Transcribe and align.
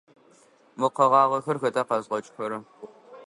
Мо 0.79 0.87
къэгъагъэхэр 0.95 1.57
хэта 1.61 1.83
къэзгъэкӏыгъэхэр? 1.87 2.51